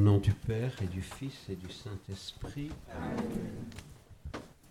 Au 0.00 0.02
nom 0.02 0.16
du 0.16 0.32
Père 0.32 0.72
et 0.82 0.86
du 0.86 1.02
Fils 1.02 1.50
et 1.50 1.56
du 1.56 1.70
Saint-Esprit. 1.70 2.70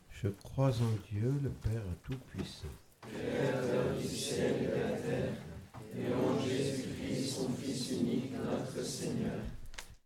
Je 0.10 0.28
crois 0.28 0.72
en 0.72 1.14
Dieu, 1.14 1.32
le 1.44 1.50
Père 1.50 1.84
Tout-Puissant. 2.04 2.66
Créateur 3.02 3.96
du 3.96 4.08
ciel 4.08 4.56
et 4.60 4.66
de 4.66 4.82
la 4.82 4.98
terre, 4.98 5.34
et 5.96 6.12
en 6.16 6.44
Jésus-Christ, 6.44 7.30
son 7.30 7.50
Fils 7.50 7.92
unique, 7.92 8.32
notre 8.44 8.84
Seigneur, 8.84 9.40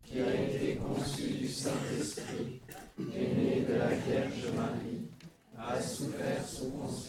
qui 0.04 0.20
a 0.20 0.34
été 0.42 0.76
conçu 0.76 1.30
du 1.38 1.48
Saint-Esprit, 1.48 2.60
est 2.98 3.34
né 3.34 3.64
de 3.66 3.76
la 3.76 3.94
Vierge 3.94 4.52
Marie, 4.54 5.08
a 5.56 5.80
souffert 5.80 6.46
sous 6.46 6.68
Ponce 6.68 7.08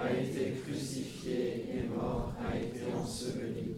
a 0.00 0.12
été 0.12 0.52
crucifié 0.64 1.66
et 1.68 1.82
mort, 1.82 2.32
a 2.48 2.56
été 2.56 2.82
enseveli, 2.94 3.74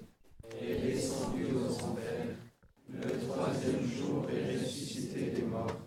est 0.61 0.83
descendu 0.83 1.47
aux 1.55 1.73
enfers, 1.83 2.35
le 3.03 3.19
troisième 3.27 3.87
jour 3.87 4.27
est 4.31 4.57
ressuscité 4.57 5.31
des 5.31 5.43
morts, 5.43 5.81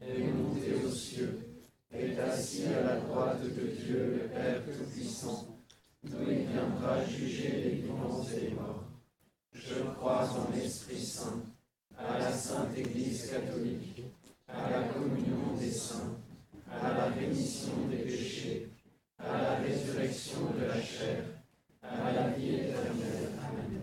est 0.00 0.18
monté 0.18 0.74
aux 0.84 0.90
cieux, 0.90 1.38
est 1.92 2.18
assis 2.18 2.64
à 2.66 2.82
la 2.82 2.96
droite 3.00 3.42
de 3.42 3.66
Dieu 3.66 4.22
le 4.22 4.28
Père 4.28 4.62
Tout-Puissant, 4.64 5.58
d'où 6.04 6.18
il 6.30 6.46
viendra 6.46 7.04
juger 7.04 7.50
les 7.64 7.70
vivants 7.70 8.24
et 8.36 8.40
les 8.40 8.54
morts. 8.54 8.84
Je 9.52 9.82
crois 9.96 10.28
en 10.30 10.54
l'Esprit 10.54 11.04
Saint, 11.04 11.42
à 11.98 12.18
la 12.18 12.32
Sainte 12.32 12.76
Église 12.76 13.30
catholique, 13.30 14.02
à 14.48 14.70
la 14.70 14.82
communion 14.84 15.56
des 15.58 15.70
saints, 15.70 16.16
à 16.70 16.92
la 16.92 17.04
rémission 17.06 17.72
des 17.90 17.98
péchés, 17.98 18.68
à 19.18 19.42
la 19.42 19.54
résurrection 19.56 20.52
de 20.58 20.64
la 20.66 20.80
chair, 20.80 21.24
à 21.82 22.12
la 22.12 22.28
vie 22.28 22.54
éternelle. 22.54 23.30
Amen. 23.38 23.82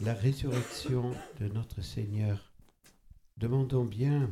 la 0.00 0.14
résurrection 0.14 1.14
de 1.38 1.48
notre 1.48 1.82
Seigneur. 1.82 2.52
Demandons 3.36 3.84
bien, 3.84 4.30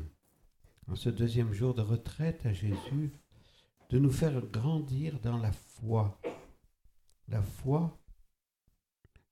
en 0.88 0.96
ce 0.96 1.10
deuxième 1.10 1.52
jour 1.52 1.74
de 1.74 1.82
retraite 1.82 2.46
à 2.46 2.52
Jésus, 2.52 3.12
de 3.90 3.98
nous 3.98 4.10
faire 4.10 4.40
grandir 4.46 5.20
dans 5.20 5.36
la 5.38 5.52
foi. 5.52 6.18
La 7.28 7.42
foi, 7.42 7.98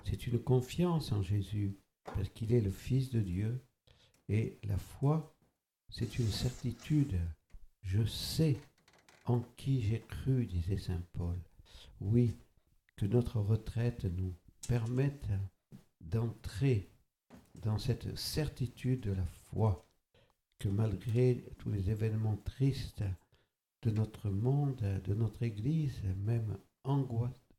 c'est 0.04 0.26
une 0.26 0.38
confiance 0.38 1.12
en 1.12 1.22
Jésus, 1.22 1.78
parce 2.04 2.28
qu'il 2.28 2.52
est 2.52 2.60
le 2.60 2.70
Fils 2.70 3.10
de 3.10 3.20
Dieu. 3.20 3.64
Et 4.28 4.58
la 4.64 4.76
foi, 4.76 5.34
c'est 5.88 6.18
une 6.18 6.28
certitude. 6.28 7.18
Je 7.82 8.04
sais 8.04 8.56
en 9.24 9.40
qui 9.56 9.80
j'ai 9.80 10.00
cru, 10.00 10.44
disait 10.46 10.78
Saint 10.78 11.02
Paul. 11.14 11.38
Oui, 12.00 12.36
que 12.96 13.06
notre 13.06 13.40
retraite 13.40 14.04
nous 14.04 14.34
permette 14.68 15.28
d'entrer 16.00 16.90
dans 17.54 17.78
cette 17.78 18.16
certitude 18.16 19.00
de 19.00 19.12
la 19.12 19.26
foi, 19.50 19.86
que 20.58 20.68
malgré 20.68 21.44
tous 21.58 21.70
les 21.70 21.90
événements 21.90 22.36
tristes 22.36 23.04
de 23.82 23.90
notre 23.90 24.30
monde, 24.30 24.82
de 25.04 25.14
notre 25.14 25.42
Église, 25.42 26.00
même 26.24 26.56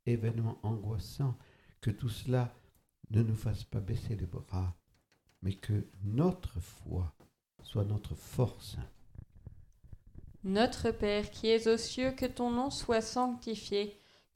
événements 0.06 0.60
angoissants, 0.64 1.38
que 1.82 1.92
tout 1.92 2.10
cela 2.10 2.54
ne 3.12 3.24
nous 3.24 3.36
fasse 3.36 3.64
pas 3.64 3.80
baisser 3.80 4.16
les 4.16 4.26
bras, 4.26 4.76
mais 5.42 5.54
que 5.54 5.88
notre 6.04 6.60
foi 6.60 7.14
soit 7.64 7.86
notre 7.86 8.16
force. 8.16 8.78
Notre 10.44 10.92
Père 10.92 11.30
qui 11.32 11.48
es 11.48 11.68
aux 11.68 11.78
cieux, 11.78 12.12
que 12.12 12.26
ton 12.26 12.50
nom 12.50 12.70
soit 12.70 13.02
sanctifié, 13.02 14.00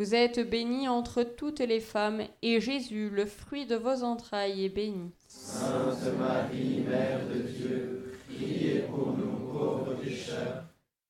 Vous 0.00 0.14
êtes 0.14 0.48
bénie 0.48 0.88
entre 0.88 1.22
toutes 1.22 1.60
les 1.60 1.78
femmes, 1.78 2.22
et 2.40 2.58
Jésus, 2.58 3.10
le 3.10 3.26
fruit 3.26 3.66
de 3.66 3.76
vos 3.76 4.02
entrailles, 4.02 4.64
est 4.64 4.70
béni. 4.70 5.10
Sainte 5.28 6.18
Marie, 6.18 6.86
Mère 6.88 7.20
de 7.28 7.40
Dieu, 7.42 8.14
priez 8.26 8.78
pour 8.90 9.08
nous 9.08 9.52
pauvres 9.52 9.92
pécheurs, 10.02 10.64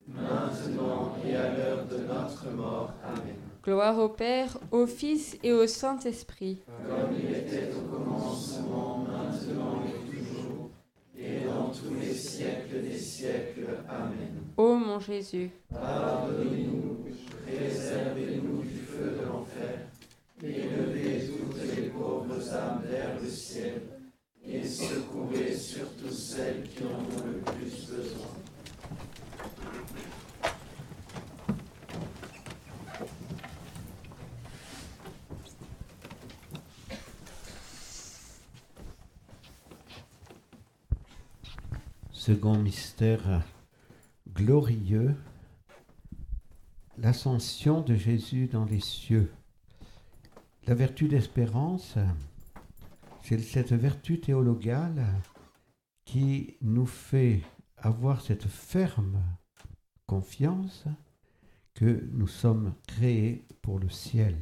maintenant 0.05 1.15
et 1.25 1.37
à 1.37 1.55
l'heure 1.55 1.85
de 1.85 1.99
notre 1.99 2.49
mort. 2.53 2.91
Amen. 3.01 3.35
Gloire 3.63 3.97
au 3.97 4.09
Père, 4.09 4.57
au 4.71 4.85
Fils 4.85 5.37
et 5.41 5.53
au 5.53 5.67
Saint-Esprit. 5.67 6.61
Comme 6.85 7.15
il 7.17 7.33
était 7.33 7.69
au 7.73 7.95
commencement, 7.95 9.05
maintenant 9.09 9.83
et 9.87 10.11
toujours, 10.11 10.69
et 11.17 11.45
dans 11.45 11.60
tous 11.71 11.93
les 11.99 12.13
siècles 12.13 12.81
des 12.83 12.97
siècles. 12.97 13.67
Amen. 13.87 14.41
Ô 14.57 14.75
mon 14.75 14.99
Jésus, 14.99 15.49
Pardonnez-nous, 15.73 17.05
préservez-nous 17.45 18.61
du 18.61 18.79
feu 18.79 19.17
de 19.19 19.25
l'enfer, 19.25 19.87
et 20.43 20.63
levez 20.63 21.27
toutes 21.27 21.75
les 21.75 21.89
pauvres 21.89 22.53
âmes 22.53 22.83
vers 22.89 23.19
le 23.21 23.29
ciel, 23.29 23.81
et 24.45 24.63
secourez 24.63 25.55
surtout 25.55 26.11
celles 26.11 26.63
qui 26.63 26.83
en 26.83 26.99
ont 26.99 27.25
le 27.25 27.39
plus 27.39 27.87
besoin. 27.87 28.27
Second 42.21 42.59
mystère 42.59 43.41
glorieux, 44.31 45.15
l'ascension 46.99 47.81
de 47.81 47.95
Jésus 47.95 48.45
dans 48.45 48.65
les 48.65 48.79
cieux. 48.79 49.33
La 50.67 50.75
vertu 50.75 51.07
d'espérance, 51.07 51.97
c'est 53.23 53.39
cette 53.39 53.73
vertu 53.73 54.19
théologale 54.19 55.03
qui 56.05 56.57
nous 56.61 56.85
fait 56.85 57.41
avoir 57.77 58.21
cette 58.21 58.45
ferme 58.45 59.19
confiance 60.05 60.85
que 61.73 62.07
nous 62.13 62.27
sommes 62.27 62.75
créés 62.85 63.47
pour 63.63 63.79
le 63.79 63.89
ciel. 63.89 64.37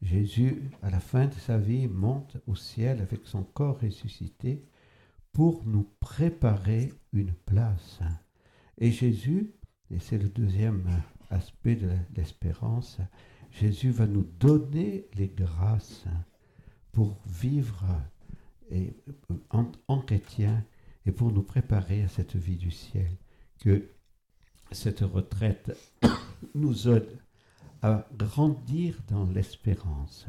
Jésus, 0.00 0.70
à 0.80 0.88
la 0.88 1.00
fin 1.00 1.26
de 1.26 1.34
sa 1.34 1.58
vie, 1.58 1.88
monte 1.88 2.38
au 2.46 2.54
ciel 2.54 3.02
avec 3.02 3.26
son 3.26 3.42
corps 3.42 3.80
ressuscité 3.80 4.64
pour 5.36 5.66
nous 5.66 5.86
préparer 6.00 6.94
une 7.12 7.34
place. 7.44 7.98
Et 8.78 8.90
Jésus, 8.90 9.52
et 9.90 9.98
c'est 9.98 10.16
le 10.16 10.30
deuxième 10.30 10.88
aspect 11.28 11.76
de 11.76 11.90
l'espérance, 12.14 13.00
Jésus 13.50 13.90
va 13.90 14.06
nous 14.06 14.22
donner 14.22 15.04
les 15.12 15.28
grâces 15.28 16.06
pour 16.90 17.18
vivre 17.26 17.84
et, 18.70 18.96
en, 19.50 19.70
en 19.88 20.00
chrétien 20.00 20.64
et 21.04 21.12
pour 21.12 21.30
nous 21.30 21.42
préparer 21.42 22.02
à 22.02 22.08
cette 22.08 22.34
vie 22.34 22.56
du 22.56 22.70
ciel. 22.70 23.10
Que 23.60 23.90
cette 24.72 25.00
retraite 25.00 25.76
nous 26.54 26.88
aide 26.88 27.18
à 27.82 28.08
grandir 28.16 29.02
dans 29.06 29.26
l'espérance. 29.26 30.28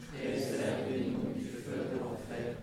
préservez-nous 0.21 1.33
du 1.33 1.45
feu 1.45 1.89
de 1.93 1.99
l'enfer, 1.99 2.57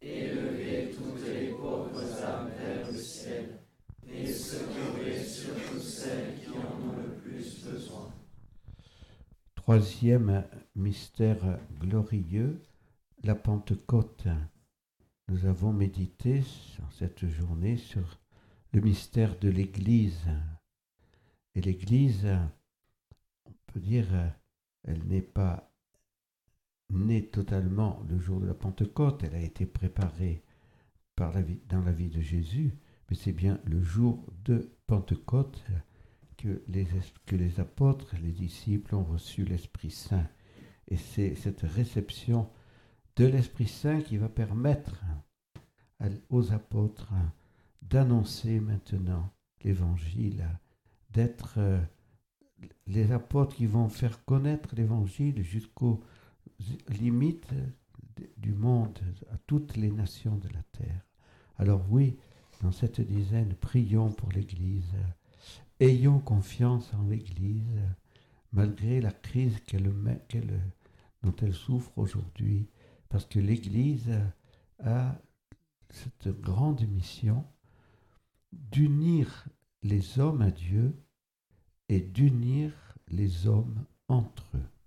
élevez 0.00 0.90
toutes 0.96 1.26
les 1.26 1.48
pauvres 1.48 2.22
âmes 2.22 2.50
vers 2.58 2.90
le 2.90 2.96
ciel, 2.96 3.60
et 4.08 4.26
secourez 4.26 5.22
surtout 5.22 5.80
celles 5.80 6.36
qui 6.40 6.50
en 6.50 6.88
ont 6.88 6.96
le 6.96 7.14
plus 7.16 7.64
besoin. 7.64 8.12
Troisième 9.54 10.44
mystère 10.74 11.58
glorieux, 11.78 12.60
la 13.22 13.34
Pentecôte. 13.34 14.26
Nous 15.28 15.46
avons 15.46 15.72
médité 15.72 16.42
en 16.82 16.90
cette 16.90 17.26
journée 17.26 17.76
sur 17.76 18.18
le 18.72 18.80
mystère 18.80 19.38
de 19.38 19.48
l'Église. 19.48 20.26
Et 21.54 21.60
l'Église, 21.60 22.26
on 23.44 23.52
peut 23.66 23.80
dire, 23.80 24.06
elle 24.84 25.06
n'est 25.06 25.22
pas 25.22 25.69
née 26.90 27.26
totalement 27.26 28.02
le 28.08 28.18
jour 28.18 28.40
de 28.40 28.46
la 28.46 28.54
Pentecôte, 28.54 29.22
elle 29.24 29.34
a 29.34 29.42
été 29.42 29.66
préparée 29.66 30.42
dans 31.68 31.82
la 31.82 31.92
vie 31.92 32.08
de 32.08 32.20
Jésus, 32.20 32.72
mais 33.08 33.16
c'est 33.16 33.32
bien 33.32 33.60
le 33.64 33.82
jour 33.82 34.24
de 34.44 34.72
Pentecôte 34.86 35.62
que 36.38 36.62
les, 36.68 36.86
que 37.26 37.36
les 37.36 37.60
apôtres, 37.60 38.14
les 38.22 38.32
disciples 38.32 38.94
ont 38.94 39.04
reçu 39.04 39.44
l'Esprit 39.44 39.90
Saint. 39.90 40.26
Et 40.88 40.96
c'est 40.96 41.34
cette 41.34 41.60
réception 41.60 42.48
de 43.16 43.26
l'Esprit 43.26 43.68
Saint 43.68 44.00
qui 44.00 44.16
va 44.16 44.28
permettre 44.28 45.04
aux 46.30 46.52
apôtres 46.52 47.12
d'annoncer 47.82 48.60
maintenant 48.60 49.30
l'Évangile, 49.62 50.46
d'être 51.10 51.54
euh, 51.58 51.80
les 52.86 53.12
apôtres 53.12 53.56
qui 53.56 53.66
vont 53.66 53.88
faire 53.88 54.24
connaître 54.24 54.74
l'Évangile 54.74 55.42
jusqu'aux 55.42 56.02
limites 56.88 57.52
d- 58.16 58.30
du 58.36 58.52
monde, 58.52 58.98
à 59.32 59.36
toutes 59.46 59.76
les 59.76 59.90
nations 59.90 60.36
de 60.36 60.48
la 60.48 60.62
terre. 60.72 61.06
Alors 61.58 61.84
oui, 61.90 62.16
dans 62.62 62.72
cette 62.72 63.00
dizaine, 63.00 63.54
prions 63.54 64.12
pour 64.12 64.30
l'Église. 64.32 64.94
Ayons 65.78 66.18
confiance 66.18 66.92
en 66.94 67.06
l'Église, 67.08 67.80
malgré 68.52 69.00
la 69.00 69.12
crise 69.12 69.56
dont 71.22 71.36
elle 71.40 71.54
souffre 71.54 71.92
aujourd'hui, 71.96 72.66
parce 73.08 73.24
que 73.24 73.38
l'Église 73.40 74.10
a 74.84 75.18
cette 75.90 76.28
grande 76.40 76.86
mission 76.88 77.44
d'unir 78.52 79.46
les 79.82 80.18
hommes 80.18 80.42
à 80.42 80.50
Dieu 80.50 80.94
et 81.88 82.00
d'unir 82.00 82.72
les 83.08 83.46
hommes 83.46 83.84
entre 84.08 84.44
eux. 84.54 84.79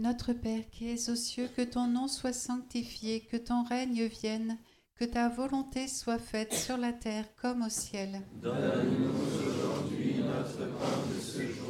Notre 0.00 0.32
Père 0.32 0.62
qui 0.72 0.88
es 0.88 1.10
aux 1.10 1.14
cieux, 1.14 1.46
que 1.54 1.60
ton 1.60 1.86
nom 1.86 2.08
soit 2.08 2.32
sanctifié, 2.32 3.20
que 3.20 3.36
ton 3.36 3.64
règne 3.64 4.06
vienne, 4.06 4.56
que 4.94 5.04
ta 5.04 5.28
volonté 5.28 5.88
soit 5.88 6.18
faite 6.18 6.54
sur 6.54 6.78
la 6.78 6.94
terre 6.94 7.26
comme 7.36 7.60
au 7.60 7.68
ciel. 7.68 8.22
Donne-nous 8.40 9.10
aujourd'hui 9.10 10.22
notre 10.22 10.70
pain 10.78 11.14
de 11.14 11.20
ce 11.20 11.42
jour. 11.42 11.69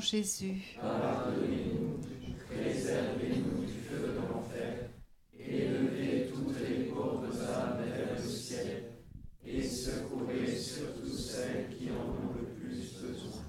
Jésus, 0.00 0.76
Pardonnez-nous, 0.80 1.98
préservez-nous 2.46 3.64
du 3.64 3.72
feu 3.72 4.14
de 4.14 4.28
l'enfer, 4.28 4.90
élevez 5.38 6.28
toutes 6.28 6.60
les 6.60 6.84
pauvres 6.84 7.42
âmes 7.42 7.82
vers 7.84 8.14
le 8.14 8.22
ciel, 8.22 8.92
et 9.44 9.62
secourez 9.62 10.54
surtout 10.54 11.08
celles 11.08 11.68
qui 11.70 11.90
en 11.90 11.94
ont 11.94 12.34
le 12.38 12.46
plus 12.46 13.00
besoin. 13.00 13.42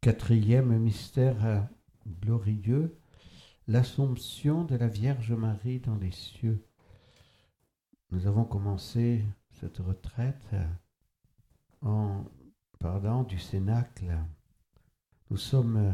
Quatrième 0.00 0.78
mystère 0.78 1.68
glorieux, 2.20 2.98
l'Assomption 3.68 4.64
de 4.64 4.76
la 4.76 4.88
Vierge 4.88 5.32
Marie 5.32 5.80
dans 5.80 5.96
les 5.96 6.10
cieux. 6.10 6.66
Nous 8.10 8.26
avons 8.26 8.44
commencé 8.44 9.24
cette 9.52 9.78
retraite 9.78 10.54
en 11.80 12.24
parlant 12.78 13.22
du 13.22 13.38
Cénacle. 13.38 14.18
Nous 15.32 15.38
sommes 15.38 15.78
euh, 15.78 15.92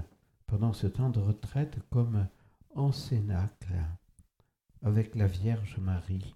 pendant 0.49 0.73
ce 0.73 0.89
temps 0.89 1.11
de 1.11 1.21
retraite 1.21 1.79
comme 1.91 2.27
en 2.75 2.91
Cénacle 2.91 3.73
avec 4.83 5.15
la 5.15 5.29
Vierge 5.29 5.79
Marie, 5.79 6.35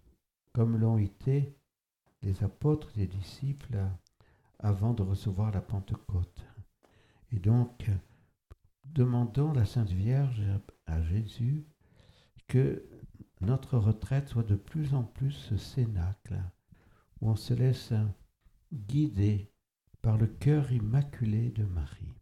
comme 0.53 0.77
l'ont 0.77 0.99
été 0.99 1.59
les 2.23 2.45
apôtres 2.45 2.93
et 2.95 3.01
les 3.01 3.07
disciples 3.09 3.77
avant 4.61 4.95
de 4.95 5.03
recevoir 5.03 5.51
la 5.51 5.61
Pentecôte. 5.61 6.47
Et 7.33 7.41
donc, 7.41 7.91
demandons 8.85 9.53
la 9.53 9.65
Sainte 9.65 9.91
Vierge 9.91 10.45
à 10.87 11.03
Jésus 11.03 11.67
que 12.47 12.89
notre 13.41 13.79
retraite 13.79 14.29
soit 14.29 14.45
de 14.45 14.55
plus 14.55 14.95
en 14.95 15.03
plus 15.03 15.33
ce 15.33 15.57
cénacle 15.57 16.41
où 17.21 17.31
on 17.31 17.37
se 17.37 17.53
laisse 17.53 17.93
guider 18.73 19.51
par 20.03 20.19
le 20.19 20.29
cœur 20.29 20.71
immaculé 20.71 21.51
de 21.51 21.65
Marie. 21.65 22.22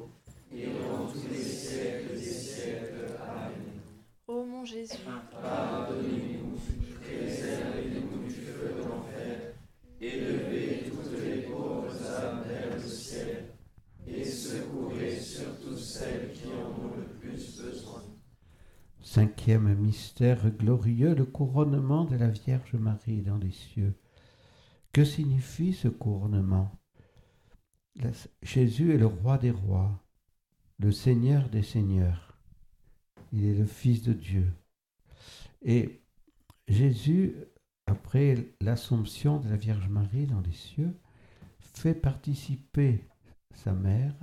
et 0.53 0.65
dans 0.67 1.07
tous 1.07 1.27
les 1.29 1.37
siècles 1.37 2.13
des 2.13 2.21
siècles. 2.21 3.17
Amen. 3.21 3.81
Ô 4.27 4.45
mon 4.45 4.65
Jésus, 4.65 4.97
Pardonnez-nous, 5.41 6.57
préservez-nous 7.01 8.23
du 8.23 8.31
feu 8.31 8.75
de 8.77 8.87
l'enfer, 8.87 9.53
élevez 9.99 10.89
toutes 10.89 11.23
les 11.23 11.41
pauvres 11.43 11.91
âmes 12.21 12.43
vers 12.47 12.75
le 12.75 12.87
ciel, 12.87 13.45
et 14.07 14.23
secourez 14.23 15.15
surtout 15.15 15.77
celles 15.77 16.31
qui 16.33 16.47
en 16.47 16.83
ont 16.83 16.95
le 16.97 17.03
plus 17.19 17.61
besoin. 17.61 18.03
Cinquième 19.01 19.73
mystère 19.75 20.49
glorieux, 20.51 21.15
le 21.15 21.25
couronnement 21.25 22.05
de 22.05 22.15
la 22.15 22.29
Vierge 22.29 22.75
Marie 22.75 23.21
dans 23.21 23.37
les 23.37 23.51
cieux. 23.51 23.95
Que 24.93 25.03
signifie 25.03 25.73
ce 25.73 25.87
couronnement? 25.87 26.71
Jésus 28.41 28.93
est 28.93 28.97
le 28.97 29.07
roi 29.07 29.37
des 29.37 29.51
rois, 29.51 30.00
le 30.81 30.91
Seigneur 30.91 31.49
des 31.49 31.63
seigneurs. 31.63 32.37
Il 33.31 33.45
est 33.45 33.55
le 33.55 33.65
Fils 33.65 34.01
de 34.01 34.13
Dieu. 34.13 34.51
Et 35.61 36.01
Jésus, 36.67 37.35
après 37.85 38.53
l'Assomption 38.59 39.39
de 39.39 39.49
la 39.49 39.57
Vierge 39.57 39.87
Marie 39.87 40.27
dans 40.27 40.41
les 40.41 40.51
cieux, 40.51 40.93
fait 41.59 41.93
participer 41.93 43.05
sa 43.53 43.73
mère 43.73 44.15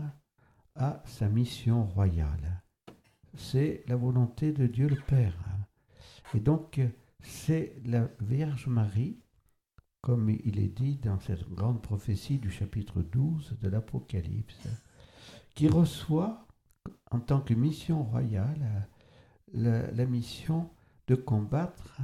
à 0.75 1.03
sa 1.07 1.29
mission 1.29 1.85
royale 1.85 2.62
c'est 3.38 3.85
la 3.87 3.97
volonté 3.97 4.53
de 4.53 4.66
Dieu 4.66 4.88
le 4.88 4.97
Père. 4.97 5.35
Et 6.35 6.40
donc, 6.40 6.81
c'est 7.23 7.77
la 7.87 8.09
Vierge 8.21 8.66
Marie, 8.66 9.21
comme 10.03 10.29
il 10.31 10.59
est 10.59 10.75
dit 10.75 10.97
dans 10.97 11.18
cette 11.21 11.49
grande 11.49 11.81
prophétie 11.81 12.38
du 12.38 12.51
chapitre 12.51 13.01
12 13.01 13.59
de 13.61 13.68
l'Apocalypse, 13.68 14.68
qui 15.55 15.68
reçoit 15.68 16.48
en 17.11 17.21
tant 17.21 17.40
que 17.40 17.55
mission 17.55 18.03
royale 18.03 18.88
la, 19.53 20.07
mission 20.07 20.71
de 21.07 21.14
combattre 21.14 21.99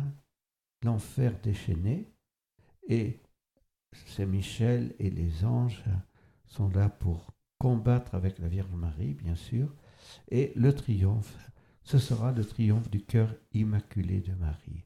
l'enfer 0.83 1.39
déchaîné. 1.43 2.11
Et 2.89 3.21
Saint 4.07 4.27
Michel 4.27 4.95
et 4.99 5.11
les 5.11 5.45
anges 5.45 5.85
sont 6.47 6.69
là 6.71 6.89
pour 6.89 7.33
combattre 7.59 8.15
avec 8.15 8.39
la 8.39 8.49
Vierge 8.49 8.75
Marie, 8.75 9.15
bien 9.15 9.37
sûr, 9.37 9.75
et 10.31 10.53
le 10.55 10.75
triomphe, 10.75 11.37
ce 11.83 11.99
sera 11.99 12.33
le 12.33 12.45
triomphe 12.45 12.91
du 12.91 13.03
cœur 13.03 13.35
immaculé 13.53 14.21
de 14.21 14.35
Marie. 14.35 14.85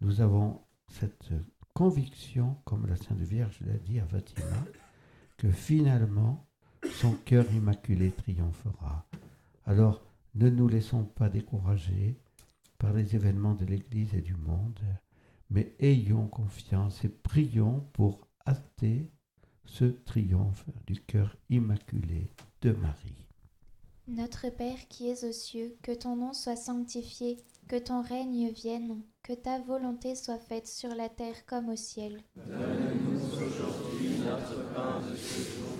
Nous 0.00 0.20
avons 0.20 0.60
cette 0.88 1.32
conviction, 1.74 2.56
comme 2.64 2.86
la 2.86 2.96
Sainte 2.96 3.20
Vierge 3.20 3.58
l'a 3.66 3.78
dit 3.78 3.98
à 3.98 4.06
Fatima, 4.06 4.64
que 5.38 5.50
finalement, 5.50 6.46
son 7.00 7.12
cœur 7.12 7.50
immaculé 7.52 8.10
triomphera. 8.10 9.06
Alors, 9.66 10.02
ne 10.34 10.48
nous 10.48 10.68
laissons 10.68 11.04
pas 11.04 11.28
décourager 11.28 12.16
par 12.78 12.92
les 12.92 13.14
événements 13.14 13.54
de 13.54 13.64
l'Église 13.64 14.14
et 14.14 14.22
du 14.22 14.34
monde, 14.34 14.80
mais 15.50 15.74
ayons 15.80 16.28
confiance 16.28 17.04
et 17.04 17.08
prions 17.08 17.80
pour 17.92 18.26
hâter 18.46 19.10
ce 19.64 19.84
triomphe 19.84 20.64
du 20.86 21.00
cœur 21.00 21.36
immaculé 21.48 22.30
de 22.62 22.72
Marie. 22.72 23.26
Notre 24.08 24.48
Père 24.48 24.88
qui 24.88 25.08
es 25.08 25.24
aux 25.24 25.32
cieux, 25.32 25.76
que 25.82 25.92
ton 25.92 26.16
nom 26.16 26.32
soit 26.32 26.56
sanctifié, 26.56 27.36
que 27.68 27.76
ton 27.76 28.02
règne 28.02 28.50
vienne, 28.50 29.02
que 29.22 29.32
ta 29.32 29.60
volonté 29.60 30.16
soit 30.16 30.40
faite 30.40 30.66
sur 30.66 30.92
la 30.94 31.08
terre 31.08 31.46
comme 31.46 31.68
au 31.68 31.76
ciel. 31.76 32.20
Donne-nous 32.34 33.20
aujourd'hui 33.20 34.18
notre 34.24 34.74
pain 34.74 35.00
de 35.00 35.14
ce 35.14 35.38
jour. 35.38 35.79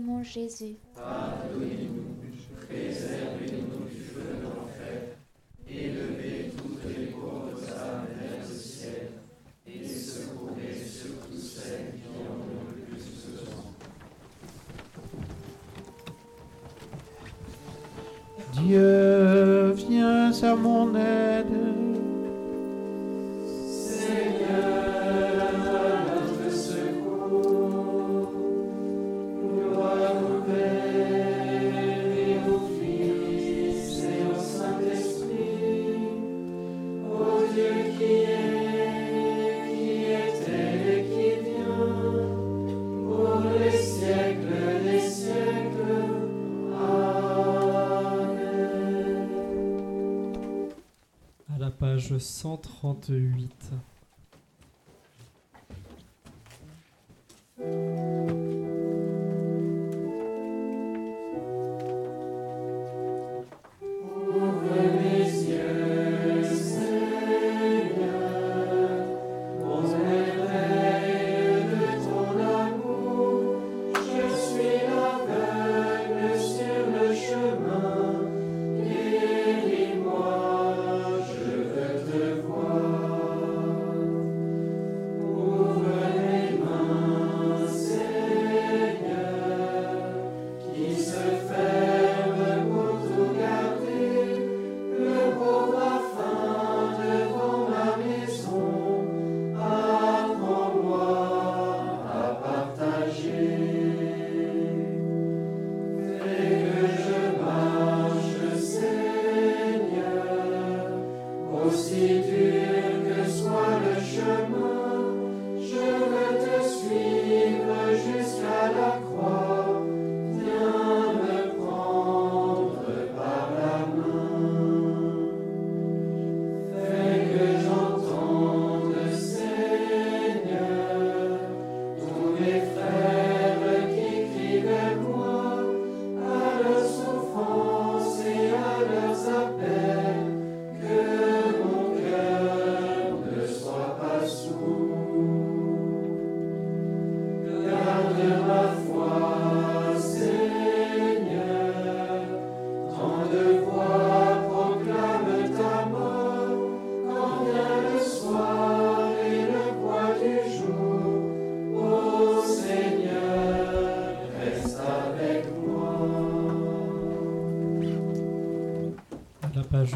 mon 0.11 0.23
Jésus, 0.23 0.75
Pardonnez-nous, 0.95 2.17
préservez-nous 2.67 3.87
du 3.89 4.01
feu 4.01 4.23
de 4.35 4.43
l'enfer, 4.43 5.15
élevez 5.67 6.51
toutes 6.57 6.83
les 6.85 7.05
pauvres 7.07 7.63
âmes 7.71 8.07
vers 8.19 8.47
le 8.47 8.53
ciel, 8.55 9.11
et 9.65 9.87
secourez 9.87 10.75
surtout 10.75 11.37
celles 11.37 11.93
qui 11.95 12.07
ont 12.09 12.43
le 12.75 12.83
plus 12.85 13.03
besoin. 13.25 13.71
Dieu, 18.53 19.71
viens 19.71 20.31
à 20.43 20.55
mon 20.55 20.93
aide. 20.95 21.60
138. 52.43 53.90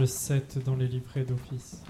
7 0.06 0.64
dans 0.64 0.76
les 0.76 0.88
livrets 0.88 1.24
d'office. 1.24 1.84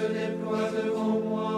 se 0.00 0.12
déploie 0.12 0.70
devant 0.72 1.20
moi. 1.20 1.49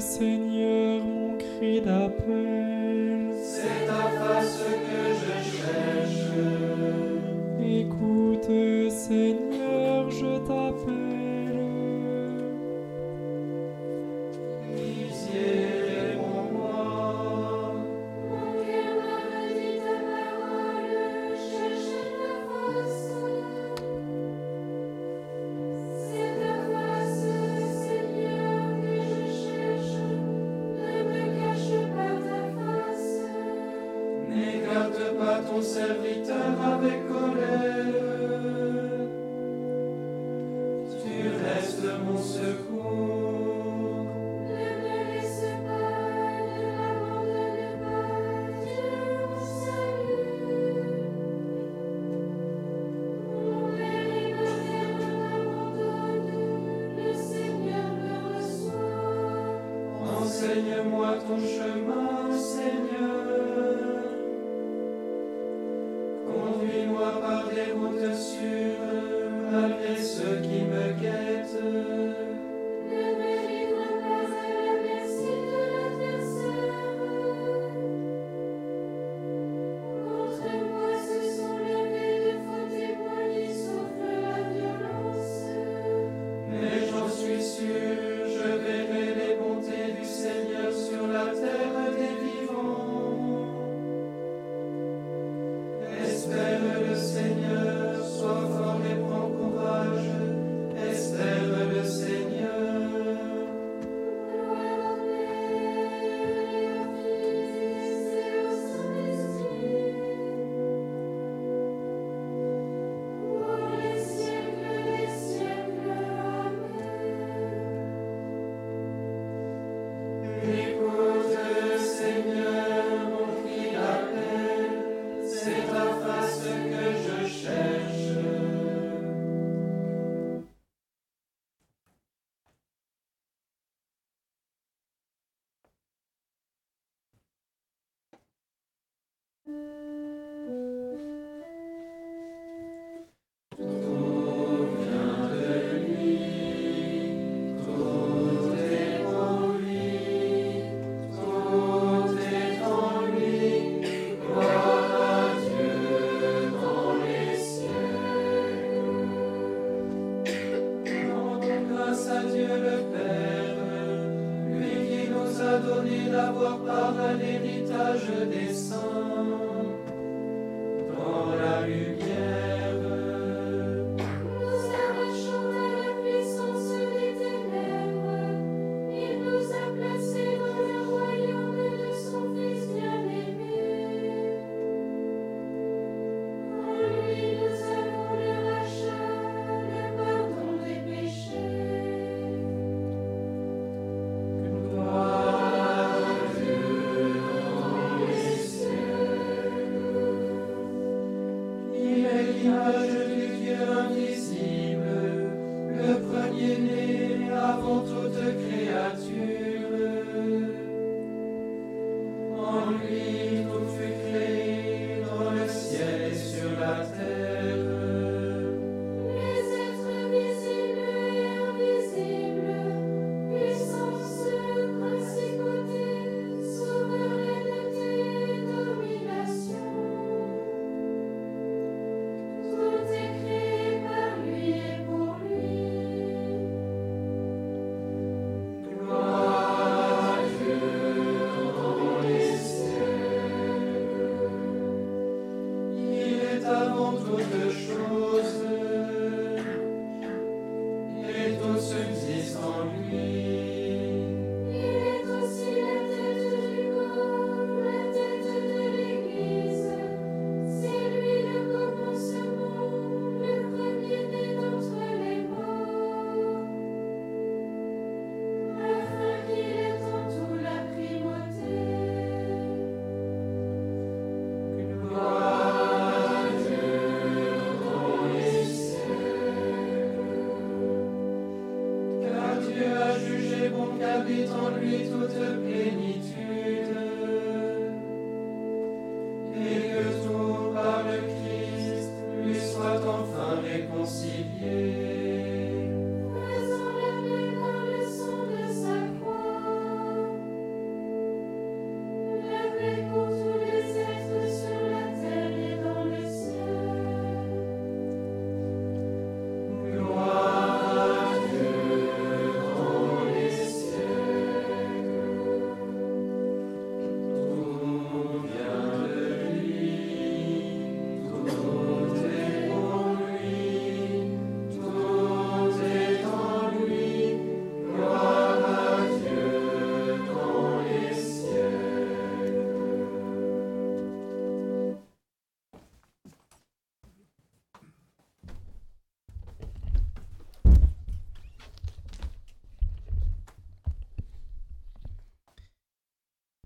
Seigneur. 0.00 0.43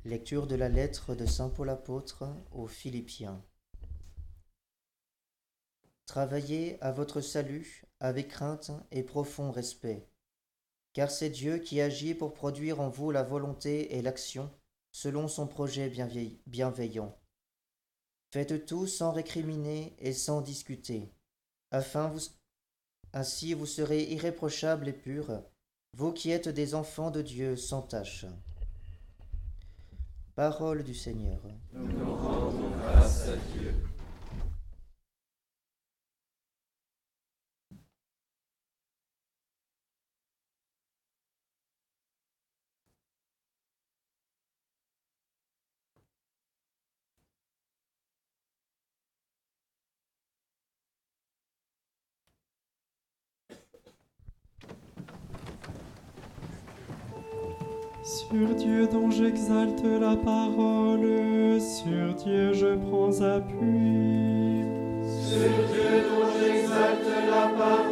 Lecture 0.09 0.47
de 0.47 0.55
la 0.55 0.71
lettre 0.71 1.15
de 1.15 1.27
Saint 1.27 1.51
Paul 1.51 1.69
apôtre 1.69 2.27
aux 2.53 2.67
Philippiens. 2.67 3.45
Travaillez 6.07 6.83
à 6.83 6.93
votre 6.93 7.21
salut 7.21 7.85
avec 8.01 8.29
crainte 8.29 8.71
et 8.91 9.03
profond 9.03 9.51
respect, 9.51 10.09
car 10.95 11.11
c'est 11.11 11.29
Dieu 11.29 11.59
qui 11.59 11.83
agit 11.83 12.15
pour 12.15 12.33
produire 12.33 12.81
en 12.81 12.89
vous 12.89 13.11
la 13.11 13.23
volonté 13.23 13.99
et 13.99 14.01
l'action 14.01 14.51
selon 14.93 15.29
son 15.29 15.47
projet 15.47 15.91
bienveil- 15.91 16.41
bienveillant. 16.47 17.15
Faites 18.33 18.65
tout 18.65 18.87
sans 18.87 19.13
récriminer 19.13 19.95
et 19.99 20.15
sans 20.15 20.41
discuter, 20.41 21.13
afin 21.71 22.09
vous, 22.09 22.31
ainsi 23.13 23.53
vous 23.53 23.67
serez 23.67 24.05
irréprochables 24.05 24.89
et 24.89 24.95
purs, 24.95 25.43
vous 25.93 26.15
qui 26.15 26.31
êtes 26.31 26.49
des 26.49 26.75
enfants 26.75 27.11
de 27.11 27.21
Dieu 27.21 27.57
sans 27.57 27.83
tache. 27.83 28.25
Parole 30.39 30.85
du 30.85 30.95
Seigneur. 30.95 31.41
Nous 31.75 32.15
rendons 32.15 32.71
grâce 32.81 33.29
à 33.29 33.33
Dieu. 33.59 33.75
Sur 58.39 58.55
Dieu 58.55 58.87
dont 58.87 59.11
j'exalte 59.11 59.83
la 60.01 60.15
parole, 60.15 61.61
sur 61.61 62.15
Dieu 62.15 62.53
je 62.53 62.77
prends 62.77 63.21
appui. 63.21 64.63
Sur 65.03 65.51
Dieu 65.73 66.05
dont 66.09 66.25
j'exalte 66.39 67.11
la 67.29 67.49
parole, 67.59 67.88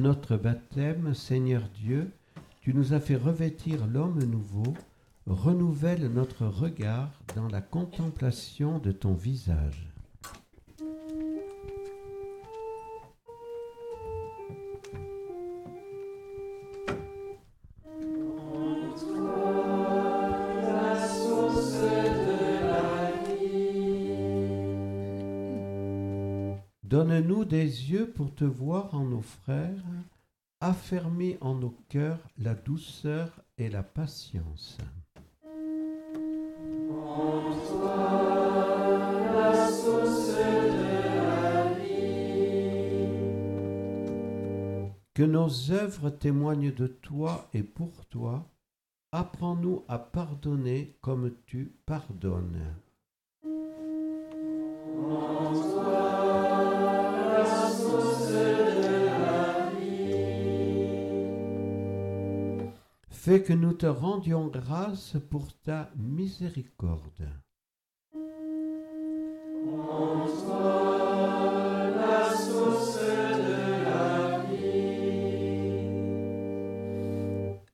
notre 0.00 0.38
baptême, 0.38 1.14
Seigneur 1.14 1.62
Dieu, 1.74 2.10
tu 2.62 2.72
nous 2.72 2.94
as 2.94 3.00
fait 3.00 3.16
revêtir 3.16 3.86
l'homme 3.86 4.22
nouveau, 4.24 4.74
renouvelle 5.26 6.08
notre 6.08 6.46
regard 6.46 7.10
dans 7.36 7.48
la 7.48 7.60
contemplation 7.60 8.78
de 8.78 8.92
ton 8.92 9.12
visage. 9.12 9.88
Pour 28.20 28.34
te 28.34 28.44
voir 28.44 28.94
en 28.94 29.04
nos 29.04 29.22
frères, 29.22 29.82
affermis 30.60 31.38
en 31.40 31.54
nos 31.54 31.74
cœurs 31.88 32.18
la 32.36 32.52
douceur 32.52 33.30
et 33.56 33.70
la 33.70 33.82
patience. 33.82 34.76
Que 45.14 45.22
nos 45.22 45.70
œuvres 45.70 46.10
témoignent 46.10 46.74
de 46.74 46.88
toi 46.88 47.48
et 47.54 47.62
pour 47.62 48.04
toi. 48.10 48.44
Apprends-nous 49.12 49.82
à 49.88 49.98
pardonner 49.98 50.94
comme 51.00 51.32
tu 51.46 51.72
pardonnes. 51.86 52.74
Que 63.38 63.52
nous 63.52 63.74
te 63.74 63.86
rendions 63.86 64.48
grâce 64.48 65.16
pour 65.30 65.52
ta 65.62 65.92
miséricorde. 65.96 67.28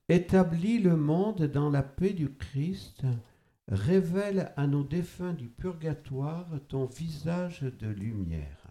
Établis 0.07 0.77
le 0.77 0.95
monde 0.95 1.41
dans 1.51 1.71
la 1.71 1.81
paix 1.81 2.11
du 2.11 2.35
Christ, 2.35 3.01
révèle 3.67 4.53
à 4.57 4.67
nos 4.67 4.83
défunts 4.83 5.33
du 5.33 5.47
purgatoire 5.47 6.45
ton 6.67 6.85
visage 6.85 7.61
de 7.79 7.87
lumière. 7.87 8.67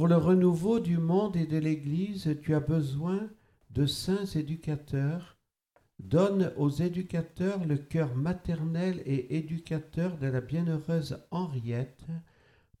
Pour 0.00 0.08
le 0.08 0.16
renouveau 0.16 0.80
du 0.80 0.96
monde 0.96 1.36
et 1.36 1.44
de 1.44 1.58
l'Église, 1.58 2.34
tu 2.40 2.54
as 2.54 2.60
besoin 2.60 3.28
de 3.68 3.84
saints 3.84 4.24
éducateurs. 4.34 5.36
Donne 5.98 6.54
aux 6.56 6.70
éducateurs 6.70 7.66
le 7.66 7.76
cœur 7.76 8.14
maternel 8.14 9.02
et 9.04 9.36
éducateur 9.36 10.16
de 10.16 10.26
la 10.26 10.40
bienheureuse 10.40 11.22
Henriette 11.30 12.06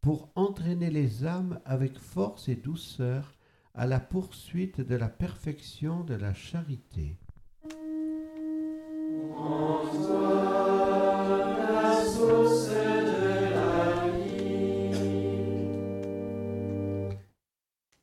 pour 0.00 0.30
entraîner 0.34 0.88
les 0.88 1.26
âmes 1.26 1.60
avec 1.66 1.98
force 1.98 2.48
et 2.48 2.56
douceur 2.56 3.34
à 3.74 3.86
la 3.86 4.00
poursuite 4.00 4.80
de 4.80 4.94
la 4.94 5.10
perfection 5.10 6.04
de 6.04 6.14
la 6.14 6.32
charité. 6.32 7.18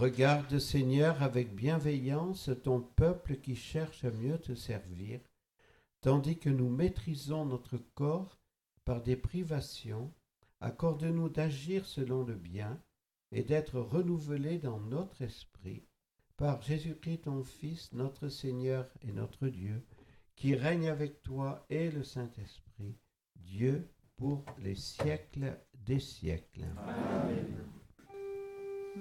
Regarde, 0.00 0.58
Seigneur, 0.58 1.22
avec 1.22 1.54
bienveillance 1.54 2.48
ton 2.64 2.80
peuple 2.80 3.36
qui 3.36 3.54
cherche 3.54 4.02
à 4.02 4.10
mieux 4.10 4.38
te 4.38 4.54
servir, 4.54 5.20
tandis 6.00 6.38
que 6.38 6.48
nous 6.48 6.70
maîtrisons 6.70 7.44
notre 7.44 7.76
corps 7.76 8.40
par 8.86 9.02
des 9.02 9.16
privations. 9.16 10.10
Accorde-nous 10.62 11.28
d'agir 11.28 11.84
selon 11.84 12.24
le 12.24 12.34
bien 12.34 12.82
et 13.30 13.42
d'être 13.42 13.78
renouvelés 13.78 14.56
dans 14.56 14.80
notre 14.80 15.20
esprit 15.20 15.84
par 16.38 16.62
Jésus-Christ 16.62 17.24
ton 17.24 17.44
Fils, 17.44 17.92
notre 17.92 18.30
Seigneur 18.30 18.88
et 19.02 19.12
notre 19.12 19.48
Dieu, 19.48 19.84
qui 20.34 20.54
règne 20.54 20.88
avec 20.88 21.22
toi 21.22 21.66
et 21.68 21.90
le 21.90 22.04
Saint-Esprit, 22.04 22.96
Dieu 23.36 23.86
pour 24.16 24.46
les 24.60 24.76
siècles 24.76 25.58
des 25.74 26.00
siècles. 26.00 26.64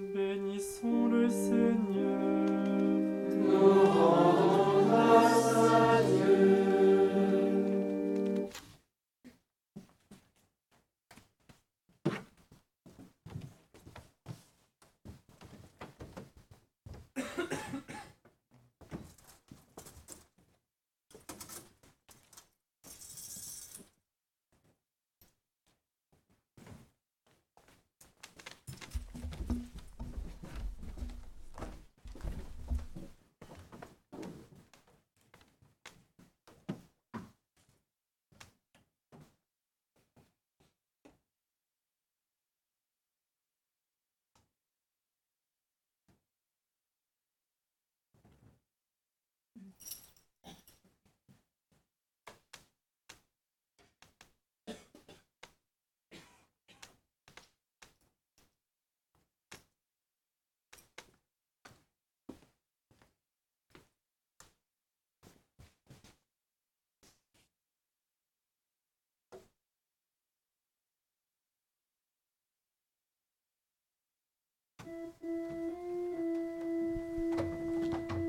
Bénissons 0.01 1.07
le 1.11 1.29
Seigneur. 1.29 1.75
Nous 3.37 3.83
rendons 3.83 4.85
grâce 4.87 5.55
à 5.55 6.01
Dieu. 6.03 6.48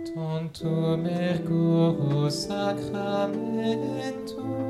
Tantum 0.06 1.06
ergo 1.06 2.30
sacramentum 2.30 4.69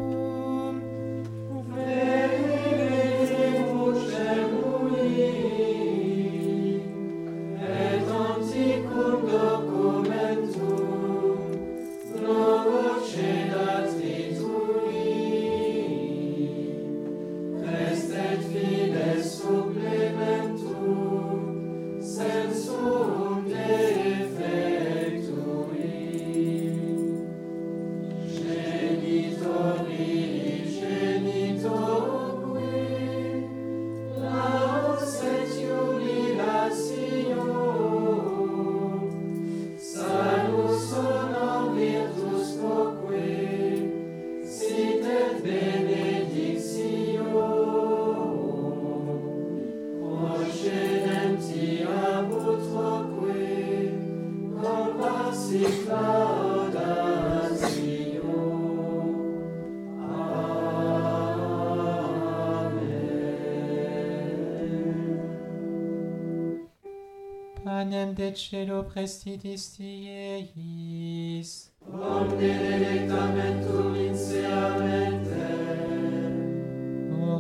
celo 68.35 68.85
prestitis 68.85 69.77
tieis. 69.77 71.51
Omne 71.81 72.51
delectamentum 72.65 73.95
in. 73.95 74.15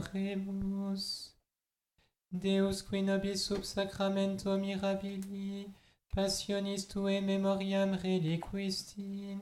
Oremus. 0.00 1.34
Deus 2.32 2.82
qui 2.82 3.02
nobis 3.02 3.44
sub 3.44 3.64
sacramento 3.64 4.56
mirabili, 4.56 5.66
passionis 6.14 6.86
tue 6.86 7.20
memoriam 7.20 7.94
reliquisti, 7.94 9.38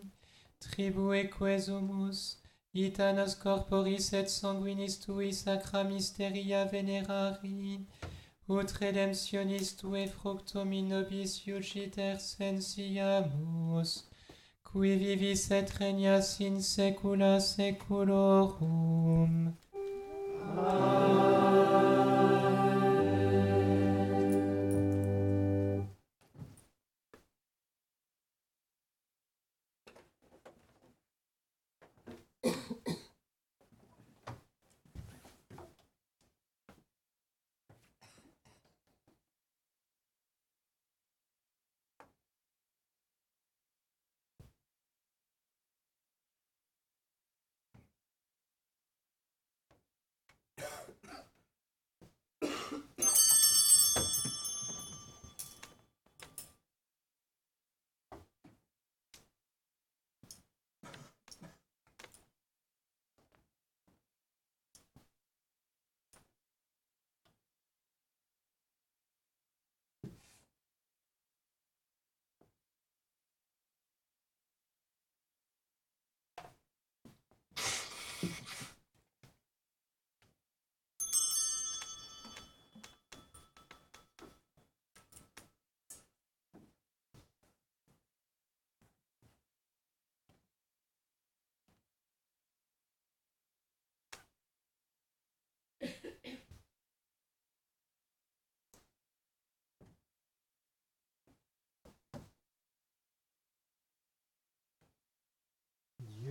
tribue 0.58 1.28
quesumus, 1.28 2.38
ita 2.74 3.12
nos 3.12 3.34
corporis 3.34 4.12
et 4.12 4.28
sanguinis 4.28 4.98
tui 5.04 5.32
sacra 5.32 5.84
mysteria 5.84 6.64
venerari, 6.64 7.86
ut 8.48 8.70
redemptionis 8.80 9.76
tue 9.76 10.06
fructum 10.08 10.72
in 10.72 10.88
nobis 10.88 11.32
iugiter 11.46 12.16
sensiamus, 12.18 13.90
qui 14.66 14.96
vivis 15.02 15.50
et 15.50 15.68
regnas 15.78 16.40
in 16.40 16.56
saecula 16.62 17.40
saeculorum. 17.40 19.34
Amen. 20.56 21.57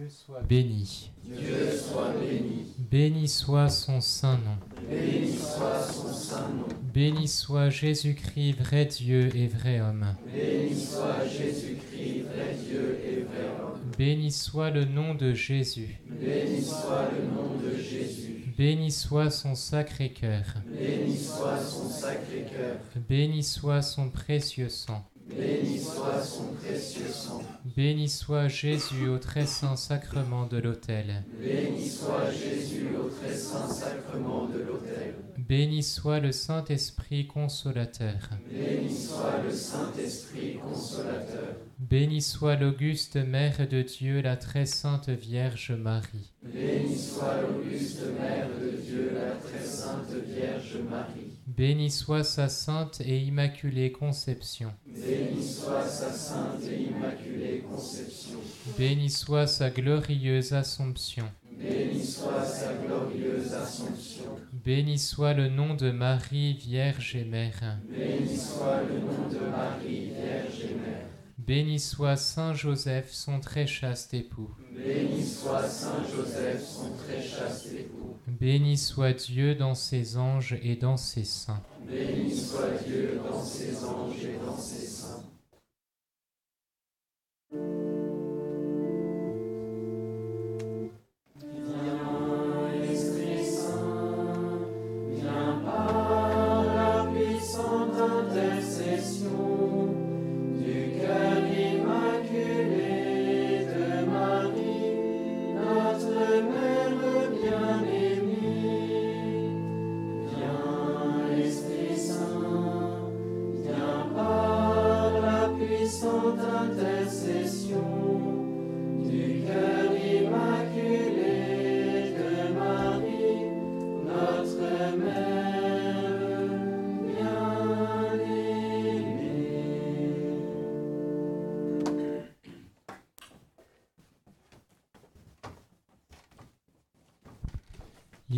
Dieu 0.07 0.15
soit 0.25 0.41
béni. 0.47 1.11
Dieu 1.25 1.71
soit 1.71 2.13
béni. 2.13 2.65
Béni 2.89 3.27
soit 3.27 3.67
son 3.67 3.99
saint 3.99 4.37
nom. 4.37 4.57
Béni 4.89 5.35
soit 5.35 5.83
son 5.83 6.13
saint 6.13 6.47
nom. 6.47 6.65
Béni 6.93 7.27
soit 7.27 7.69
Jésus-Christ, 7.69 8.53
vrai 8.53 8.85
Dieu 8.85 9.29
et 9.35 9.47
vrai 9.47 9.81
homme. 9.81 10.15
Béni 10.33 10.79
soit 10.79 11.27
Jésus-Christ, 11.27 12.21
vrai 12.21 12.55
Dieu 12.65 12.99
et 13.05 13.23
vrai 13.23 13.49
homme. 13.61 13.81
Béni 13.97 14.31
soit 14.31 14.69
le 14.69 14.85
nom 14.85 15.13
de 15.13 15.33
Jésus. 15.33 15.99
Béni 16.09 16.61
soit 16.61 17.09
le 17.11 17.27
nom 17.27 17.57
de 17.61 17.75
Jésus. 17.77 18.45
Béni 18.57 18.91
soit 18.91 19.29
son 19.29 19.55
sacré 19.55 20.13
cœur. 20.13 20.45
Béni 20.73 21.17
soit 21.17 21.59
son 21.59 21.89
sacré 21.89 22.45
cœur. 22.49 22.77
Béni 23.09 23.43
soit 23.43 23.81
son 23.81 24.09
précieux 24.09 24.69
sang. 24.69 25.03
Béni 25.29 25.79
soit 25.79 26.23
son 26.23 26.53
précieux 26.53 27.09
sang. 27.09 27.41
Béni 27.75 28.07
soit 28.07 28.47
Jésus 28.47 29.07
au 29.07 29.17
très 29.17 29.45
saint 29.45 29.75
sacrement 29.75 30.45
de 30.45 30.57
l'autel. 30.57 31.23
Béni 31.39 31.87
soit 31.89 32.31
Jésus 32.31 32.89
au 32.97 33.09
très 33.09 33.35
saint 33.35 33.67
sacrement 33.67 34.47
de 34.47 34.59
l'autel. 34.59 35.15
Béni 35.37 35.83
soit 35.83 36.19
le 36.19 36.31
Saint-Esprit 36.31 37.27
consolateur. 37.27 38.29
Béni 38.49 38.93
soit 38.93 39.41
le 39.45 39.51
Saint-Esprit 39.53 40.59
consolateur. 40.63 41.55
Béni 41.79 42.21
soit 42.21 42.55
l'auguste 42.55 43.17
Mère 43.17 43.67
de 43.69 43.81
Dieu, 43.81 44.21
la 44.21 44.35
très 44.35 44.65
sainte 44.65 45.09
Vierge 45.09 45.71
Marie. 45.71 46.33
Béni 46.43 46.97
soit 46.97 47.41
l'auguste 47.41 48.01
Mère 48.19 48.49
de 48.61 48.77
Dieu, 48.77 49.11
la 49.13 49.35
très 49.35 49.63
sainte 49.63 50.13
Vierge 50.25 50.77
Marie. 50.89 51.26
Béni 51.57 51.89
soit 51.89 52.23
sa 52.23 52.49
sainte 52.49 53.01
et 53.03 53.17
immaculée 53.17 53.91
conception. 53.91 54.71
Béni 54.85 55.43
soit 55.43 55.87
sa 55.87 56.11
sainte 56.11 56.61
et 56.69 56.83
immaculée 56.83 57.63
conception. 57.67 58.37
Béni 58.77 59.09
soit 59.09 59.47
sa 59.47 59.71
glorieuse 59.71 60.53
Assomption. 60.53 61.25
Béni 61.57 62.05
soit 62.05 62.45
sa 62.45 62.73
glorieuse 62.75 63.55
Assomption. 63.55 64.37
Béni 64.53 64.99
soit 64.99 65.33
le 65.33 65.49
nom 65.49 65.73
de 65.73 65.89
Marie, 65.89 66.53
Vierge 66.53 67.15
et 67.15 67.25
Mère. 67.25 67.79
Béni 67.89 68.37
soit 68.37 68.83
le 68.83 68.99
nom 68.99 69.27
de 69.27 69.49
Marie, 69.49 70.11
Vierge 70.11 70.61
et 70.61 70.75
Mère. 70.75 71.07
Béni 71.39 71.79
soit 71.79 72.17
Saint 72.17 72.53
Joseph, 72.53 73.09
son 73.11 73.39
très 73.39 73.65
chaste 73.65 74.13
époux. 74.13 74.51
Béni 74.75 75.25
soit 75.25 75.67
Saint 75.67 76.03
Joseph, 76.15 76.63
son 76.63 76.91
très 77.03 77.23
chaste 77.23 77.73
époux. 77.73 77.96
Béni 78.39 78.77
soit 78.77 79.13
Dieu 79.13 79.55
dans 79.55 79.73
ses 79.73 80.15
anges 80.15 80.59
et 80.61 80.75
dans 80.75 80.95
ses 80.95 81.23
saints. 81.23 81.63
Béni 81.87 82.35
soit 82.35 82.69
Dieu 82.85 83.19
dans 83.27 83.43
ses 83.43 83.83
anges 83.83 84.23
et 84.23 84.45
dans 84.45 84.55
ses 84.55 84.85
saints. 84.85 85.23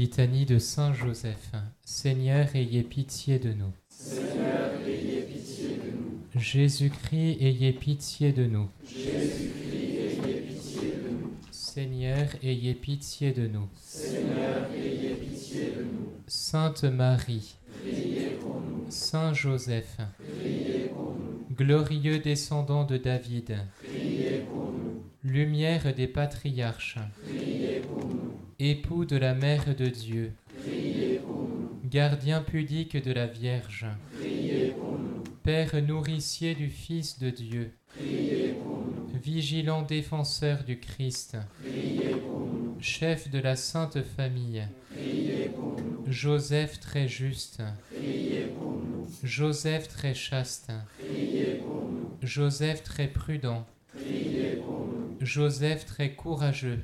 Litanie 0.10 0.47
de 0.47 0.57
Saint 0.57 0.91
Joseph. 0.91 1.51
Seigneur, 1.86 2.47
ayez 2.55 2.82
pitié 2.82 3.38
de 3.38 3.53
nous. 3.53 3.72
Seigneur, 3.89 4.72
ayez 4.88 5.22
pitié 5.22 5.68
de 5.68 5.91
nous. 5.91 6.41
Jésus-Christ, 6.41 7.38
ayez 7.39 7.74
pitié 7.74 8.32
de 8.32 8.45
nous. 8.47 8.68
Seigneur, 11.51 12.28
ayez 12.41 12.74
pitié 12.74 13.32
de 13.34 13.45
nous. 13.45 13.68
Seigneur, 13.84 14.68
ayez 14.76 15.14
pitié 15.14 15.74
de 15.78 15.84
nous. 15.84 16.10
Sainte 16.26 16.86
Marie, 16.86 17.53
Priez 17.84 18.30
pour 18.41 18.62
nous. 18.62 18.86
Saint 18.89 19.36
Joseph, 19.36 19.95
Priez 20.39 20.89
pour 20.91 21.14
nous. 21.14 21.55
glorieux 21.55 22.18
descendant 22.18 22.84
de 22.84 22.97
David, 22.97 23.57
Priez 23.84 24.39
pour 24.51 24.72
nous. 24.72 25.03
lumière 25.24 25.93
des 25.93 26.07
patriarches. 26.07 26.97
Époux 28.60 29.05
de 29.05 29.16
la 29.16 29.34
Mère 29.34 29.74
de 29.76 29.86
Dieu, 29.86 30.34
gardien 31.86 32.41
pudique 32.41 33.01
de 33.01 33.12
la 33.14 33.26
Vierge. 33.26 33.86
Père 35.43 35.82
nourricier 35.82 36.55
du 36.55 36.70
Fils 36.70 37.20
de 37.20 37.30
Dieu, 37.30 37.72
vigilant 39.14 39.82
défenseur 39.82 40.64
du 40.64 40.80
Christ, 40.80 41.38
chef 42.80 43.30
de 43.30 43.39
la 43.39 43.55
Sainte 43.55 44.01
Famille. 44.18 44.68
Joseph 46.05 46.80
très 46.80 47.07
juste. 47.07 47.62
Joseph 49.24 49.88
très 49.88 50.14
chaste. 50.14 50.72
Joseph 52.22 52.84
très 52.84 53.07
prudent. 53.07 53.66
Joseph 55.22 55.86
très 55.86 56.14
courageux. 56.14 56.84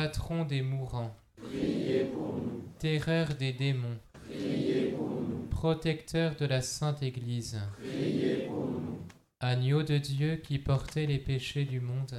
patron 0.00 0.44
des 0.44 0.62
mourants, 0.62 1.12
terreur 2.78 3.34
des 3.34 3.52
démons, 3.52 3.98
protecteur 5.50 6.36
de 6.36 6.46
la 6.46 6.62
Sainte 6.62 7.02
Église, 7.02 7.58
agneau 9.40 9.82
de 9.82 9.98
Dieu 9.98 10.36
qui 10.36 10.60
portait 10.60 11.06
les 11.06 11.18
péchés 11.18 11.64
du 11.64 11.80
monde, 11.80 12.14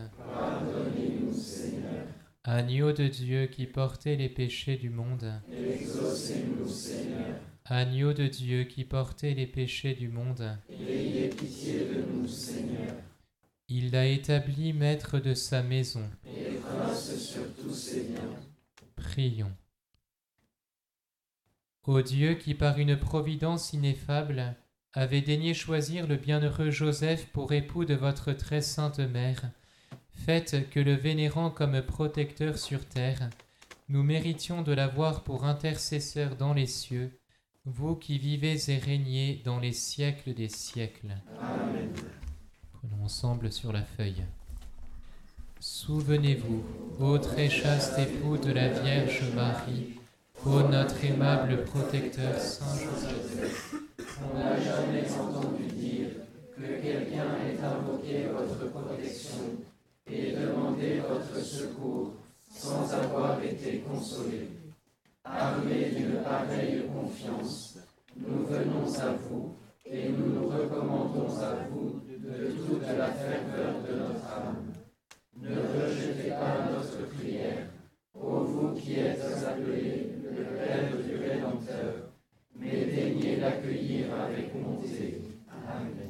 agneau 2.43 2.91
de 2.91 3.07
Dieu 3.07 3.45
qui 3.45 3.65
portait 3.65 4.17
les 4.17 4.27
péchés 4.27 4.75
du 4.75 4.89
monde, 4.89 5.31
agneau 7.63 8.11
de 8.11 8.27
Dieu 8.27 8.65
qui 8.65 8.83
portait 8.83 9.35
les 9.35 9.47
péchés 9.47 9.93
du 9.93 10.09
monde, 10.09 10.59
Ayez 10.69 11.29
pitié 11.29 11.85
de 11.85 12.03
nous, 12.11 12.27
Seigneur. 12.27 12.95
il 13.69 13.91
l'a 13.91 14.05
établi 14.05 14.73
maître 14.73 15.17
de 15.19 15.33
sa 15.33 15.63
maison. 15.63 16.03
Tous 17.69 17.75
ses 17.75 18.01
biens. 18.01 18.35
Prions. 18.95 19.51
Ô 21.85 22.01
Dieu 22.01 22.33
qui 22.33 22.55
par 22.55 22.79
une 22.79 22.97
providence 22.97 23.73
ineffable 23.73 24.55
avait 24.93 25.21
daigné 25.21 25.53
choisir 25.53 26.07
le 26.07 26.15
bienheureux 26.15 26.71
Joseph 26.71 27.27
pour 27.27 27.53
époux 27.53 27.85
de 27.85 27.93
votre 27.93 28.33
très 28.33 28.61
sainte 28.61 28.99
mère, 28.99 29.51
faites 30.09 30.69
que 30.71 30.79
le 30.79 30.93
vénérant 30.93 31.51
comme 31.51 31.81
protecteur 31.83 32.57
sur 32.57 32.85
terre, 32.85 33.29
nous 33.87 34.03
méritions 34.03 34.63
de 34.63 34.73
l'avoir 34.73 35.23
pour 35.23 35.45
intercesseur 35.45 36.35
dans 36.35 36.53
les 36.53 36.67
cieux, 36.67 37.19
vous 37.65 37.95
qui 37.95 38.17
vivez 38.17 38.71
et 38.71 38.77
régnez 38.77 39.41
dans 39.45 39.59
les 39.59 39.73
siècles 39.73 40.33
des 40.33 40.49
siècles. 40.49 41.15
Amen. 41.39 41.93
Prenons 42.71 43.03
ensemble 43.03 43.51
sur 43.51 43.71
la 43.71 43.83
feuille. 43.83 44.25
Souvenez-vous, 45.61 46.63
ô 47.01 47.17
très 47.17 47.49
chaste 47.49 47.99
époux 47.99 48.37
de 48.37 48.53
la 48.53 48.69
Vierge 48.69 49.23
Marie, 49.35 49.99
ô 50.45 50.61
notre 50.61 51.03
aimable 51.03 51.65
protecteur 51.65 52.39
Saint 52.39 52.77
Joseph, 52.77 53.75
On 54.23 54.39
n'a 54.39 54.55
jamais 54.57 55.03
entendu 55.11 55.65
dire 55.75 56.07
que 56.55 56.81
quelqu'un 56.81 57.35
ait 57.45 57.59
invoqué 57.61 58.27
votre 58.33 58.71
protection 58.71 59.59
et 60.07 60.31
demandé 60.31 61.01
votre 61.05 61.45
secours 61.45 62.13
sans 62.49 62.93
avoir 62.93 63.43
été 63.43 63.79
consolé. 63.79 64.47
Armés 65.25 65.91
d'une 65.93 66.23
pareille 66.23 66.85
confiance, 66.87 67.79
nous 68.15 68.45
venons 68.45 68.87
à 68.97 69.11
vous 69.27 69.55
et 69.85 70.07
nous 70.07 70.39
nous 70.39 70.47
recommandons 70.47 71.27
à 71.41 71.67
vous 71.69 71.99
de 72.07 72.47
toute 72.51 72.81
la 72.81 73.07
ferveur 73.07 73.73
de 73.85 73.99
notre 73.99 74.25
âme. 74.25 74.58
Ne 75.41 75.55
rejetez 75.55 76.29
pas 76.31 76.69
notre 76.69 77.07
prière, 77.15 77.67
ô 78.13 78.43
vous 78.43 78.73
qui 78.75 78.95
êtes 78.95 79.21
appelés 79.47 80.09
le 80.23 80.43
Père 80.57 80.91
du 80.97 81.15
Rédempteur, 81.15 82.11
mais 82.55 82.85
daignez 82.85 83.37
l'accueillir 83.37 84.13
avec 84.13 84.51
bonté. 84.53 85.21
Amen. 85.49 86.09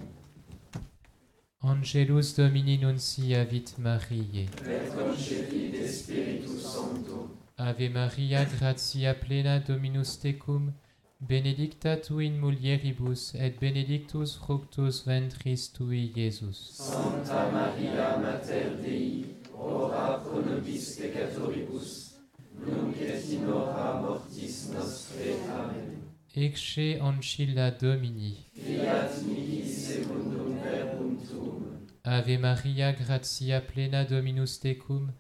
Angelus 1.62 2.36
Domini 2.38 2.80
nunciavit 2.80 3.66
Mariae. 3.78 4.46
Et 4.46 4.90
concepit 4.96 5.88
Spiritus 5.88 6.62
Sancto, 6.62 7.38
Ave 7.58 7.90
Maria, 7.90 8.46
gratia 8.46 9.14
plena 9.14 9.60
Dominus 9.60 10.20
tecum, 10.20 10.72
benedicta 11.20 11.97
tu 11.97 12.20
in 12.20 12.39
mulieribus, 12.39 13.34
et 13.36 13.59
benedictus 13.59 14.36
fructus 14.36 15.03
ventris 15.05 15.72
tui, 15.72 16.11
Iesus. 16.15 16.72
Sancta 16.74 17.49
Maria 17.51 18.17
Mater 18.17 18.78
Dei, 18.82 19.26
ora 19.53 20.20
pro 20.20 20.41
nobis 20.41 20.95
peccatoribus, 20.97 22.20
nunc 22.65 22.97
et 23.01 23.30
in 23.34 23.45
hora 23.47 24.01
mortis 24.01 24.70
nostre. 24.74 25.36
Amen. 25.49 25.97
Ecce 26.36 26.99
ancilla 27.01 27.72
Domini. 27.72 28.45
Fiat 28.53 29.24
mihi 29.28 29.65
secundum 29.65 30.59
verbum 30.63 31.17
tuum, 31.28 31.88
Ave 32.03 32.38
Maria, 32.38 32.93
gratia 32.93 33.61
plena 33.61 34.05
Dominus 34.05 34.59
tecum, 34.59 35.11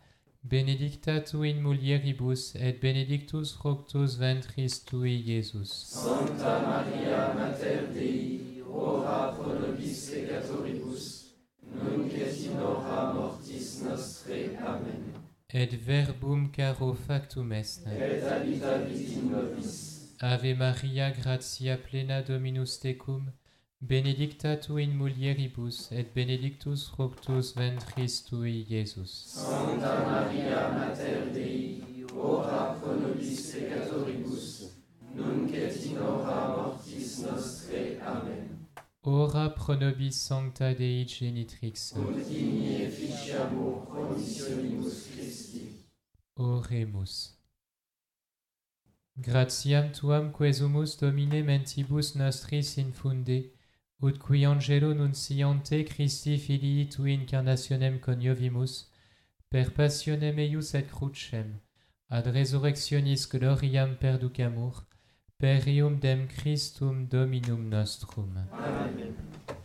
benedicta 0.43 1.19
tu 1.21 1.43
in 1.43 1.61
mulieribus, 1.61 2.55
et 2.55 2.79
benedictus 2.81 3.53
fructus 3.53 4.17
ventris 4.17 4.83
tui, 4.85 5.21
Iesus. 5.25 5.69
Sancta 5.69 6.59
Maria 6.61 7.33
Mater 7.33 7.87
Dei, 7.93 8.63
ora 8.67 9.33
pro 9.33 9.53
nobis 9.59 10.09
peccatoribus, 10.09 11.35
nunc 11.63 12.13
et 12.13 12.45
in 12.45 12.59
hora 12.59 13.13
mortis 13.13 13.81
nostre. 13.83 14.57
Amen. 14.65 15.13
Et 15.51 15.73
verbum 15.73 16.51
caro 16.51 16.93
factum 16.93 17.51
est. 17.51 17.85
Et 17.87 18.21
habitavit 18.23 19.17
in 19.17 19.31
nobis, 19.31 20.15
Ave 20.21 20.53
Maria, 20.53 21.11
gratia 21.11 21.77
plena 21.77 22.21
Dominus 22.21 22.79
tecum, 22.79 23.31
benedicta 23.81 24.57
tu 24.57 24.77
in 24.77 24.95
mulieribus, 24.95 25.91
et 25.91 26.13
benedictus 26.13 26.89
fructus 26.89 27.53
ventris 27.55 28.23
tui, 28.23 28.65
Iesus. 28.69 29.25
Sancta 29.27 30.03
Maria 30.05 30.69
Mater 30.69 31.31
Dei, 31.33 31.81
ora 32.13 32.73
pro 32.79 32.95
nobis 32.95 33.51
peccatoribus, 33.51 34.71
nunc 35.15 35.53
et 35.53 35.85
in 35.85 35.97
hora 35.97 36.55
mortis 36.57 37.19
nostre. 37.19 37.99
Amen. 38.01 38.67
Ora 39.03 39.49
pro 39.49 39.75
nobis 39.75 40.15
sancta 40.27 40.73
Dei 40.73 41.05
genitrix, 41.05 41.93
Ut 41.95 42.17
digni 42.27 42.83
efficiamur 42.83 43.85
promissionibus 43.87 45.07
Christi. 45.13 45.85
oremus. 46.35 47.35
Gratiam 49.17 49.91
tuam 49.91 50.31
quesumus 50.31 50.97
Domine 50.97 51.43
mentibus 51.43 52.15
nostris 52.15 52.77
infunde, 52.77 53.51
ut 54.01 54.17
qui 54.17 54.45
angelo 54.45 54.93
nunciante 54.93 55.83
Christi 55.83 56.37
filii 56.37 56.87
tui 56.87 57.13
incarnationem 57.13 57.99
coniovimus, 57.99 58.87
per 59.49 59.71
passionem 59.71 60.37
eius 60.39 60.73
et 60.73 60.87
crucem, 60.87 61.59
ad 62.09 62.27
resurrectionis 62.27 63.27
gloriam 63.27 63.95
perducamur, 63.97 64.85
per 65.37 65.67
ium 65.67 65.99
dem 65.99 66.27
Christum 66.27 67.07
Dominum 67.07 67.69
nostrum. 67.69 68.37
Amen. 68.51 69.58